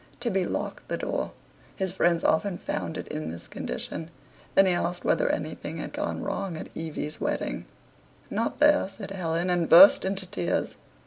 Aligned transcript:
Tibby 0.19 0.47
locked 0.47 0.87
the 0.87 0.97
door. 0.97 1.31
His 1.75 1.91
friends 1.91 2.23
often 2.23 2.57
found 2.57 2.97
it 2.97 3.07
in 3.09 3.29
this 3.29 3.47
condition. 3.47 4.09
Then 4.55 4.65
he 4.65 4.73
asked 4.73 5.05
whether 5.05 5.29
anything 5.29 5.77
had 5.77 5.93
gone 5.93 6.23
wrong 6.23 6.57
at 6.57 6.75
Evie's 6.75 7.21
wedding. 7.21 7.67
"Not 8.27 8.59
there," 8.59 8.89
said 8.89 9.11
Helen, 9.11 9.51
and 9.51 9.69
burst 9.69 10.03
into 10.03 10.25
tears. 10.25 10.75